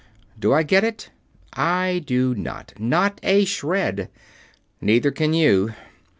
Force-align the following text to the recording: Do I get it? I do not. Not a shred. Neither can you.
Do 0.39 0.51
I 0.51 0.63
get 0.63 0.83
it? 0.83 1.11
I 1.53 2.01
do 2.03 2.33
not. 2.33 2.73
Not 2.79 3.19
a 3.21 3.45
shred. 3.45 4.09
Neither 4.81 5.11
can 5.11 5.35
you. 5.35 5.75